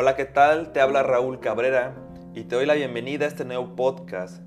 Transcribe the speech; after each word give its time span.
Hola, 0.00 0.14
¿qué 0.14 0.26
tal? 0.26 0.70
Te 0.70 0.80
habla 0.80 1.02
Raúl 1.02 1.40
Cabrera 1.40 1.92
y 2.32 2.44
te 2.44 2.54
doy 2.54 2.66
la 2.66 2.74
bienvenida 2.74 3.24
a 3.24 3.28
este 3.28 3.44
nuevo 3.44 3.74
podcast. 3.74 4.40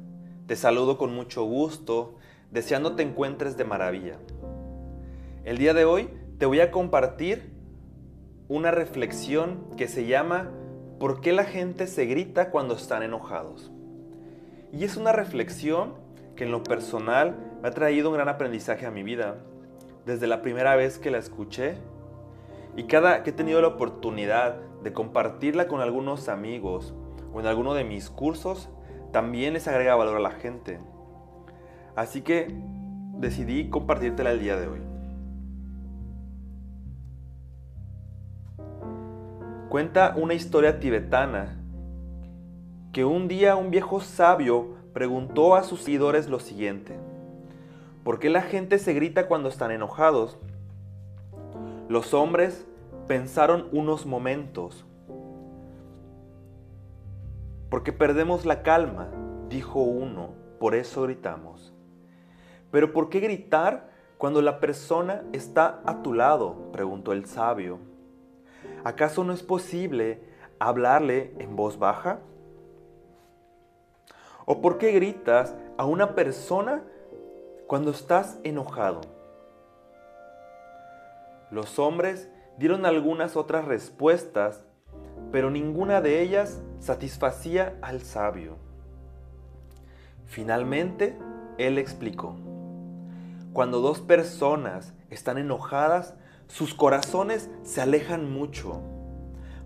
Te 0.47 0.55
saludo 0.55 0.97
con 0.97 1.13
mucho 1.13 1.43
gusto, 1.43 2.15
deseando 2.51 2.95
te 2.95 3.03
encuentres 3.03 3.57
de 3.57 3.65
maravilla. 3.65 4.15
El 5.43 5.57
día 5.57 5.73
de 5.73 5.83
hoy 5.83 6.09
te 6.37 6.45
voy 6.45 6.61
a 6.61 6.71
compartir 6.71 7.51
una 8.47 8.71
reflexión 8.71 9.65
que 9.75 9.89
se 9.89 10.05
llama 10.05 10.49
¿Por 11.01 11.19
qué 11.19 11.33
la 11.33 11.43
gente 11.43 11.85
se 11.85 12.05
grita 12.05 12.49
cuando 12.49 12.75
están 12.75 13.03
enojados? 13.03 13.73
Y 14.71 14.85
es 14.85 14.95
una 14.95 15.11
reflexión 15.11 15.95
que 16.37 16.45
en 16.45 16.51
lo 16.51 16.63
personal 16.63 17.35
me 17.61 17.67
ha 17.67 17.71
traído 17.71 18.07
un 18.07 18.15
gran 18.15 18.29
aprendizaje 18.29 18.85
a 18.85 18.91
mi 18.91 19.03
vida. 19.03 19.35
Desde 20.05 20.27
la 20.27 20.41
primera 20.41 20.77
vez 20.77 20.97
que 20.97 21.11
la 21.11 21.17
escuché 21.17 21.75
y 22.77 22.83
cada 22.83 23.23
que 23.23 23.31
he 23.31 23.33
tenido 23.33 23.59
la 23.61 23.67
oportunidad 23.67 24.70
de 24.83 24.93
compartirla 24.93 25.67
con 25.67 25.81
algunos 25.81 26.29
amigos 26.29 26.93
o 27.33 27.39
en 27.39 27.45
alguno 27.45 27.73
de 27.73 27.83
mis 27.83 28.09
cursos, 28.09 28.69
también 29.11 29.53
les 29.53 29.67
agrega 29.67 29.95
valor 29.95 30.17
a 30.17 30.21
la 30.21 30.31
gente. 30.31 30.79
Así 31.95 32.21
que 32.21 32.47
decidí 33.17 33.69
compartírtela 33.69 34.31
el 34.31 34.39
día 34.39 34.57
de 34.57 34.67
hoy. 34.67 34.79
Cuenta 39.69 40.15
una 40.17 40.33
historia 40.33 40.79
tibetana 40.79 41.57
que 42.91 43.05
un 43.05 43.27
día 43.29 43.55
un 43.55 43.71
viejo 43.71 44.01
sabio 44.01 44.75
preguntó 44.93 45.55
a 45.55 45.63
sus 45.63 45.81
seguidores 45.81 46.27
lo 46.27 46.39
siguiente. 46.39 46.97
¿Por 48.03 48.19
qué 48.19 48.29
la 48.29 48.41
gente 48.41 48.79
se 48.79 48.93
grita 48.93 49.27
cuando 49.27 49.47
están 49.47 49.71
enojados? 49.71 50.37
Los 51.87 52.13
hombres 52.13 52.67
pensaron 53.11 53.67
unos 53.73 54.05
momentos. 54.05 54.85
Porque 57.69 57.91
perdemos 57.91 58.45
la 58.45 58.63
calma, 58.63 59.09
dijo 59.49 59.81
uno, 59.81 60.29
por 60.61 60.75
eso 60.75 61.01
gritamos. 61.01 61.73
Pero 62.71 62.93
¿por 62.93 63.09
qué 63.09 63.19
gritar 63.19 63.89
cuando 64.17 64.41
la 64.41 64.61
persona 64.61 65.23
está 65.33 65.81
a 65.85 66.01
tu 66.01 66.13
lado? 66.13 66.71
preguntó 66.71 67.11
el 67.11 67.25
sabio. 67.25 67.79
¿Acaso 68.85 69.25
no 69.25 69.33
es 69.33 69.43
posible 69.43 70.23
hablarle 70.57 71.33
en 71.37 71.57
voz 71.57 71.77
baja? 71.77 72.19
¿O 74.45 74.61
por 74.61 74.77
qué 74.77 74.93
gritas 74.93 75.53
a 75.77 75.83
una 75.83 76.15
persona 76.15 76.81
cuando 77.67 77.91
estás 77.91 78.39
enojado? 78.45 79.01
Los 81.51 81.77
hombres 81.77 82.30
dieron 82.57 82.85
algunas 82.85 83.35
otras 83.35 83.65
respuestas, 83.65 84.63
pero 85.31 85.49
ninguna 85.49 86.01
de 86.01 86.21
ellas 86.21 86.61
satisfacía 86.79 87.77
al 87.81 88.01
sabio. 88.01 88.57
Finalmente, 90.25 91.17
él 91.57 91.77
explicó, 91.77 92.35
cuando 93.53 93.81
dos 93.81 93.99
personas 93.99 94.93
están 95.09 95.37
enojadas, 95.37 96.15
sus 96.47 96.73
corazones 96.73 97.49
se 97.63 97.81
alejan 97.81 98.31
mucho. 98.31 98.81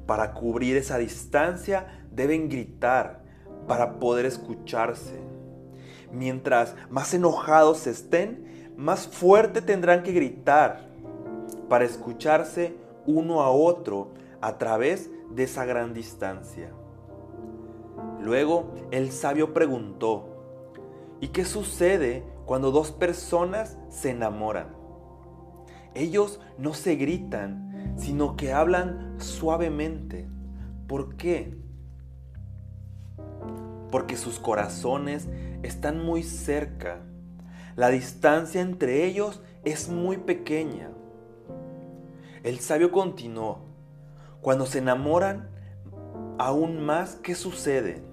Para 0.07 0.33
cubrir 0.33 0.77
esa 0.77 0.97
distancia 0.97 2.05
deben 2.11 2.49
gritar 2.49 3.23
para 3.67 3.99
poder 3.99 4.25
escucharse. 4.25 5.19
Mientras 6.11 6.75
más 6.89 7.13
enojados 7.13 7.87
estén, 7.87 8.73
más 8.77 9.07
fuerte 9.07 9.61
tendrán 9.61 10.03
que 10.03 10.11
gritar 10.11 10.94
para 11.69 11.85
escucharse 11.85 12.75
uno 13.05 13.41
a 13.41 13.49
otro 13.49 14.09
a 14.41 14.57
través 14.57 15.09
de 15.31 15.43
esa 15.43 15.65
gran 15.65 15.93
distancia. 15.93 16.71
Luego 18.21 18.71
el 18.91 19.11
sabio 19.11 19.53
preguntó, 19.53 20.27
¿y 21.21 21.29
qué 21.29 21.45
sucede 21.45 22.23
cuando 22.45 22.71
dos 22.71 22.91
personas 22.91 23.77
se 23.89 24.11
enamoran? 24.11 24.75
Ellos 25.93 26.39
no 26.57 26.73
se 26.73 26.95
gritan, 26.95 27.93
sino 27.97 28.35
que 28.35 28.51
hablan 28.51 29.15
suavemente. 29.19 30.27
¿Por 30.87 31.15
qué? 31.15 31.57
Porque 33.91 34.17
sus 34.17 34.39
corazones 34.39 35.27
están 35.63 36.03
muy 36.03 36.23
cerca. 36.23 36.99
La 37.75 37.89
distancia 37.89 38.61
entre 38.61 39.05
ellos 39.05 39.41
es 39.63 39.89
muy 39.89 40.17
pequeña. 40.17 40.91
El 42.45 42.59
sabio 42.59 42.91
continuó, 42.91 43.57
cuando 44.39 44.67
se 44.67 44.77
enamoran, 44.77 45.49
aún 46.37 46.85
más, 46.85 47.15
¿qué 47.15 47.33
sucede? 47.33 48.03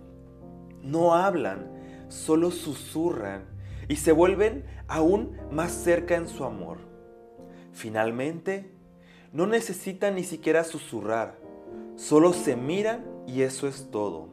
No 0.80 1.14
hablan, 1.14 1.70
solo 2.08 2.50
susurran 2.50 3.44
y 3.88 3.96
se 3.96 4.10
vuelven 4.10 4.64
aún 4.88 5.36
más 5.50 5.72
cerca 5.72 6.16
en 6.16 6.28
su 6.28 6.44
amor. 6.44 6.78
Finalmente, 7.74 8.74
no 9.34 9.46
necesitan 9.46 10.14
ni 10.14 10.24
siquiera 10.24 10.64
susurrar, 10.64 11.38
solo 11.96 12.32
se 12.32 12.56
miran 12.56 13.04
y 13.26 13.42
eso 13.42 13.68
es 13.68 13.90
todo. 13.90 14.30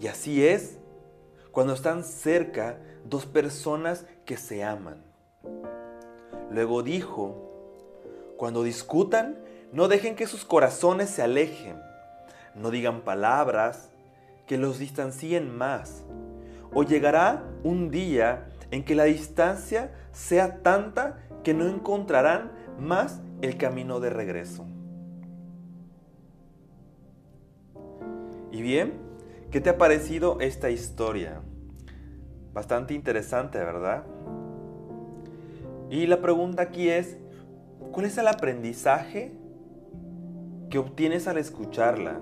Y 0.00 0.06
así 0.06 0.46
es 0.46 0.78
cuando 1.50 1.72
están 1.72 2.04
cerca 2.04 2.78
dos 3.04 3.26
personas 3.26 4.06
que 4.24 4.36
se 4.36 4.62
aman. 4.62 5.04
Luego 6.52 6.84
dijo, 6.84 7.47
cuando 8.38 8.62
discutan, 8.62 9.36
no 9.72 9.88
dejen 9.88 10.14
que 10.14 10.28
sus 10.28 10.44
corazones 10.44 11.10
se 11.10 11.22
alejen. 11.22 11.76
No 12.54 12.70
digan 12.70 13.02
palabras 13.02 13.90
que 14.46 14.56
los 14.56 14.78
distancien 14.78 15.54
más. 15.54 16.04
O 16.72 16.84
llegará 16.84 17.42
un 17.64 17.90
día 17.90 18.46
en 18.70 18.84
que 18.84 18.94
la 18.94 19.04
distancia 19.04 19.92
sea 20.12 20.62
tanta 20.62 21.18
que 21.42 21.52
no 21.52 21.66
encontrarán 21.66 22.52
más 22.78 23.20
el 23.42 23.56
camino 23.56 23.98
de 23.98 24.10
regreso. 24.10 24.64
Y 28.52 28.62
bien, 28.62 28.94
¿qué 29.50 29.60
te 29.60 29.70
ha 29.70 29.78
parecido 29.78 30.38
esta 30.40 30.70
historia? 30.70 31.40
Bastante 32.54 32.94
interesante, 32.94 33.58
¿verdad? 33.58 34.04
Y 35.90 36.06
la 36.06 36.20
pregunta 36.20 36.62
aquí 36.62 36.88
es, 36.88 37.16
¿Cuál 37.92 38.06
es 38.06 38.18
el 38.18 38.28
aprendizaje 38.28 39.32
que 40.70 40.78
obtienes 40.78 41.28
al 41.28 41.38
escucharla? 41.38 42.20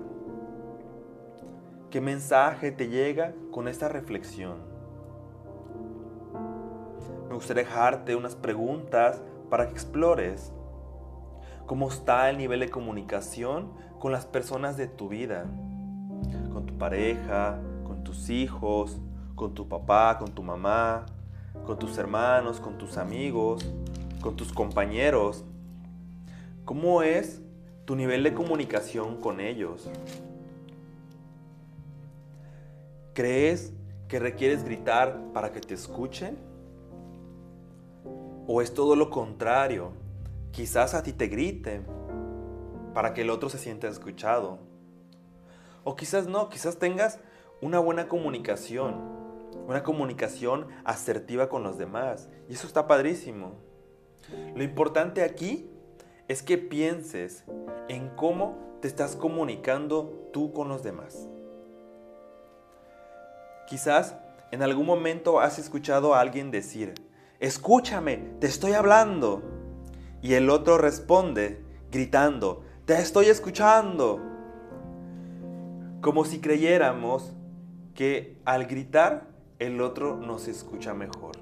¿Qué 1.91 2.00
mensaje 2.00 2.72
te 2.72 2.89
llega 2.89 3.33
con 3.50 3.69
esta 3.69 3.89
reflexión? 3.89 4.56
Me 7.28 7.34
gustaría 7.34 7.65
dejarte 7.65 8.17
unas 8.17 8.37
preguntas 8.37 9.22
para 9.50 9.67
que 9.67 9.72
explores. 9.72 10.53
¿Cómo 11.67 11.88
está 11.88 12.31
el 12.31 12.38
nivel 12.38 12.61
de 12.61 12.71
comunicación 12.71 13.73
con 13.99 14.12
las 14.12 14.27
personas 14.27 14.77
de 14.77 14.87
tu 14.87 15.09
vida? 15.09 15.47
Con 16.53 16.67
tu 16.67 16.78
pareja, 16.78 17.59
con 17.84 18.05
tus 18.05 18.31
hijos, 18.31 19.00
con 19.34 19.55
tu 19.55 19.69
papá, 19.69 20.19
con 20.19 20.33
tu 20.33 20.43
mamá, 20.43 21.06
con 21.65 21.78
tus 21.78 21.99
hermanos, 21.99 22.61
con 22.61 22.78
tus 22.78 22.97
amigos, 22.97 23.67
con 24.26 24.34
tus 24.34 24.53
compañeros 24.53 25.44
¿Cómo 26.64 27.04
es 27.04 27.41
tu 27.84 27.94
nivel 27.94 28.25
de 28.25 28.34
comunicación 28.34 29.20
con 29.20 29.38
ellos? 29.38 29.88
¿Crees 33.14 33.72
que 34.09 34.19
requieres 34.19 34.64
gritar 34.64 35.16
para 35.32 35.53
que 35.53 35.60
te 35.60 35.75
escuchen? 35.75 36.37
¿O 38.48 38.62
es 38.62 38.75
todo 38.75 38.97
lo 38.97 39.10
contrario? 39.10 39.92
Quizás 40.50 40.94
a 40.94 41.04
ti 41.04 41.12
te 41.12 41.29
griten 41.29 41.87
para 42.94 43.14
que 43.14 43.22
el 43.22 43.31
otro 43.31 43.49
se 43.49 43.58
sienta 43.58 43.87
escuchado. 43.87 44.58
O 45.84 45.94
quizás 45.94 46.26
no, 46.26 46.49
quizás 46.49 46.81
tengas 46.81 47.20
una 47.61 47.79
buena 47.79 48.08
comunicación, 48.08 48.96
una 49.69 49.84
comunicación 49.84 50.67
asertiva 50.84 51.49
con 51.49 51.62
los 51.62 51.79
demás. 51.79 52.29
Y 52.49 52.55
eso 52.55 52.67
está 52.67 52.88
padrísimo. 52.88 53.75
Lo 54.55 54.62
importante 54.62 55.23
aquí 55.23 55.70
es 56.28 56.43
que 56.43 56.58
pienses 56.58 57.44
en 57.88 58.08
cómo 58.11 58.56
te 58.81 58.88
estás 58.88 59.17
comunicando 59.17 60.28
tú 60.32 60.52
con 60.52 60.69
los 60.69 60.82
demás. 60.82 61.28
Quizás 63.67 64.17
en 64.52 64.62
algún 64.62 64.87
momento 64.87 65.40
has 65.40 65.58
escuchado 65.58 66.14
a 66.14 66.20
alguien 66.20 66.50
decir, 66.50 66.94
escúchame, 67.40 68.19
te 68.40 68.46
estoy 68.46 68.73
hablando. 68.73 69.43
Y 70.23 70.34
el 70.34 70.50
otro 70.50 70.79
responde 70.79 71.64
gritando, 71.90 72.64
te 72.84 72.94
estoy 72.94 73.26
escuchando. 73.26 74.20
Como 76.00 76.25
si 76.25 76.40
creyéramos 76.40 77.32
que 77.94 78.38
al 78.44 78.67
gritar 78.67 79.29
el 79.58 79.81
otro 79.81 80.17
nos 80.17 80.49
escucha 80.49 80.94
mejor. 80.94 81.37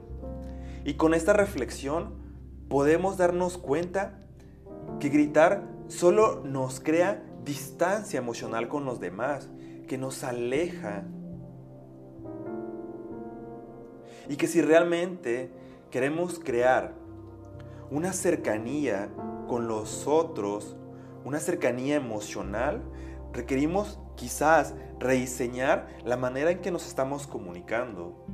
Y 0.85 0.95
con 0.95 1.15
esta 1.15 1.33
reflexión 1.33 2.24
podemos 2.69 3.17
darnos 3.17 3.59
cuenta 3.59 4.19
que 5.01 5.09
gritar 5.09 5.63
solo 5.89 6.43
nos 6.45 6.81
crea 6.81 7.23
distancia 7.45 8.19
emocional 8.19 8.69
con 8.69 8.85
los 8.85 9.01
demás, 9.01 9.49
que 9.87 9.99
nos 9.99 10.25
aleja. 10.25 11.05
Y 14.29 14.37
que 14.37 14.47
si 14.47 14.63
realmente 14.63 15.51
queremos 15.91 16.39
crear 16.39 16.95
una 17.91 18.13
cercanía 18.13 19.11
con 19.47 19.69
los 19.69 20.07
otros, 20.07 20.77
una 21.25 21.39
cercanía 21.39 21.97
emocional, 21.97 22.83
requerimos 23.33 23.99
quizás 24.17 24.75
rediseñar 24.99 25.89
la 26.05 26.17
manera 26.17 26.51
en 26.51 26.61
que 26.61 26.71
nos 26.71 26.87
estamos 26.87 27.27
comunicando. 27.27 28.25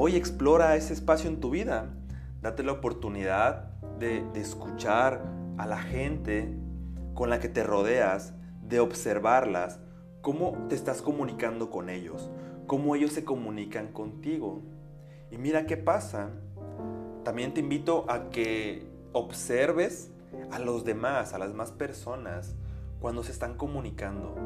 Hoy 0.00 0.14
explora 0.14 0.76
ese 0.76 0.92
espacio 0.92 1.28
en 1.28 1.40
tu 1.40 1.50
vida. 1.50 1.92
Date 2.40 2.62
la 2.62 2.70
oportunidad 2.70 3.64
de, 3.98 4.24
escuchar 4.36 5.24
a 5.56 5.66
la 5.66 5.78
gente 5.78 6.56
con 7.14 7.30
la 7.30 7.40
que 7.40 7.48
te 7.48 7.64
rodeas, 7.64 8.32
de 8.62 8.78
observarlas, 8.78 9.80
cómo 10.20 10.66
te 10.68 10.76
estás 10.76 11.02
comunicando 11.02 11.68
con 11.68 11.88
ellos, 11.88 12.30
cómo 12.68 12.94
ellos 12.94 13.12
se 13.12 13.24
comunican 13.24 13.88
contigo. 13.88 14.62
Y 15.32 15.36
mira 15.36 15.66
qué 15.66 15.76
pasa. 15.76 16.30
También 17.24 17.52
te 17.52 17.58
invito 17.58 18.08
a 18.08 18.30
que 18.30 18.86
observes 19.12 20.12
a 20.52 20.60
los 20.60 20.84
demás, 20.84 21.34
a 21.34 21.38
las 21.38 21.48
demás 21.48 21.72
personas, 21.72 22.54
cuando 23.00 23.24
se 23.24 23.32
están 23.32 23.56
comunicando. 23.56 24.36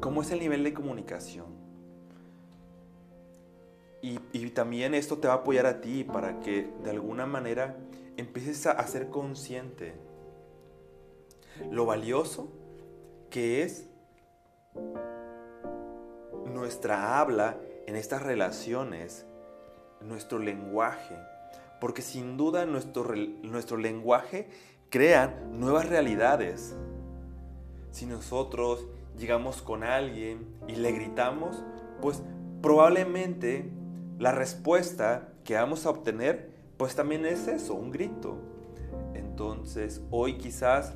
¿Cómo 0.00 0.22
es 0.22 0.32
el 0.32 0.40
nivel 0.40 0.64
de 0.64 0.74
comunicación? 0.74 1.57
Y, 4.00 4.18
también 4.50 4.94
esto 4.94 5.18
te 5.18 5.28
va 5.28 5.34
a 5.34 5.36
apoyar 5.38 5.66
a 5.66 5.80
ti 5.80 6.02
para 6.04 6.40
que 6.40 6.70
de 6.82 6.90
alguna 6.90 7.26
manera 7.26 7.76
empieces 8.16 8.66
a, 8.66 8.72
a 8.72 8.86
ser 8.86 9.08
consciente 9.08 9.94
lo 11.70 11.86
valioso 11.86 12.48
que 13.30 13.62
es 13.62 13.88
nuestra 16.46 17.20
habla 17.20 17.58
en 17.86 17.96
estas 17.96 18.22
relaciones, 18.22 19.26
nuestro 20.00 20.38
lenguaje, 20.38 21.16
porque 21.80 22.02
sin 22.02 22.36
duda 22.36 22.66
nuestro, 22.66 23.14
nuestro 23.42 23.76
lenguaje 23.76 24.48
crea 24.90 25.40
nuevas 25.52 25.88
realidades. 25.88 26.76
Si 27.90 28.06
nosotros 28.06 28.86
llegamos 29.16 29.62
con 29.62 29.82
alguien 29.82 30.46
y 30.66 30.76
le 30.76 30.92
gritamos, 30.92 31.62
pues 32.00 32.22
probablemente 32.62 33.70
la 34.18 34.32
respuesta 34.32 35.28
que 35.44 35.54
vamos 35.54 35.86
a 35.86 35.90
obtener, 35.90 36.50
pues 36.76 36.96
también 36.96 37.24
es 37.24 37.46
eso, 37.46 37.74
un 37.74 37.90
grito. 37.90 38.36
Entonces, 39.14 40.02
hoy 40.10 40.38
quizás, 40.38 40.94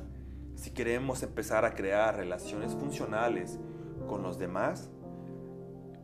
si 0.55 0.71
queremos 0.71 1.23
empezar 1.23 1.63
a 1.63 1.73
crear 1.73 2.17
relaciones 2.17 2.73
funcionales 2.73 3.59
con 4.07 4.23
los 4.23 4.37
demás, 4.37 4.89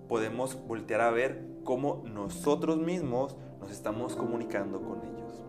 podemos 0.07 0.57
voltear 0.65 1.01
a 1.01 1.11
ver 1.11 1.45
cómo 1.65 2.03
nosotros 2.05 2.77
mismos 2.77 3.35
nos 3.59 3.69
estamos 3.71 4.15
comunicando 4.15 4.81
con 4.81 4.99
ellos. 4.99 5.43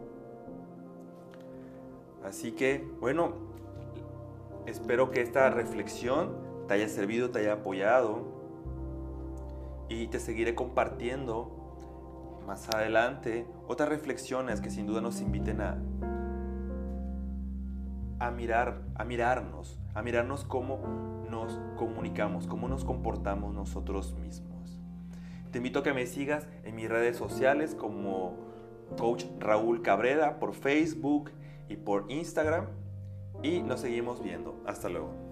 Así 2.25 2.53
que, 2.53 2.85
bueno, 3.01 3.33
espero 4.67 5.11
que 5.13 5.23
esta 5.23 5.51
reflexión 5.51 6.35
te 6.67 6.75
haya 6.75 6.89
servido, 6.89 7.31
te 7.31 7.39
haya 7.39 7.55
apoyado 7.55 8.41
y 9.89 10.09
te 10.09 10.19
seguiré 10.19 10.55
compartiendo 10.55 11.60
más 12.51 12.69
adelante 12.69 13.47
otras 13.69 13.89
reflexiones 13.89 14.61
que 14.61 14.71
sin 14.71 14.85
duda 14.85 15.01
nos 15.01 15.21
inviten 15.21 15.61
a, 15.61 15.77
mirar, 18.33 18.83
a 18.97 19.05
mirarnos, 19.05 19.79
a 19.95 20.03
mirarnos 20.03 20.43
cómo 20.43 20.81
nos 21.31 21.61
comunicamos, 21.77 22.49
cómo 22.49 22.67
nos 22.67 22.85
comportamos 22.85 23.55
nosotros 23.55 24.17
mismos. 24.17 24.81
Te 25.53 25.59
invito 25.59 25.79
a 25.79 25.83
que 25.85 25.93
me 25.93 26.07
sigas 26.07 26.49
en 26.65 26.75
mis 26.75 26.89
redes 26.89 27.17
sociales 27.17 27.77
como 27.77 28.35
Coach 28.99 29.27
Raúl 29.39 29.83
Cabrera 29.83 30.41
por 30.41 30.53
Facebook 30.53 31.31
y 31.69 31.77
por 31.77 32.11
Instagram. 32.11 32.67
Y 33.45 33.63
nos 33.63 33.79
seguimos 33.79 34.25
viendo. 34.25 34.61
Hasta 34.67 34.89
luego. 34.89 35.30